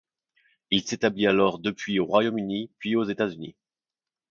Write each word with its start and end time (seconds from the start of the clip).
Il 0.71 0.81
s'établit 0.81 1.27
alors 1.27 1.59
depuis 1.59 1.99
au 1.99 2.05
Royaume-Uni 2.05 2.71
puis 2.79 2.95
aux 2.95 3.03
États-Unis. 3.03 3.55